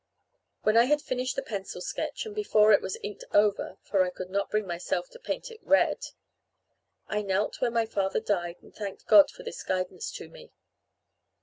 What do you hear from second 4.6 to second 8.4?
myself to paint it red), I knelt where my father